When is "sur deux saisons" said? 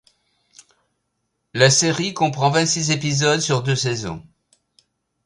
3.39-4.25